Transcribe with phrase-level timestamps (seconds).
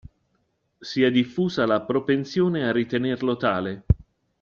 [0.79, 3.83] Si è diffusa la propensione a ritenerlo tale.